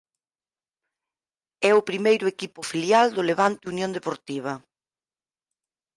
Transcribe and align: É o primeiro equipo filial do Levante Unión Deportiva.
É 1.69 1.71
o 1.79 1.85
primeiro 1.89 2.25
equipo 2.33 2.59
filial 2.71 3.07
do 3.15 3.21
Levante 3.29 3.63
Unión 3.73 3.91
Deportiva. 3.97 4.53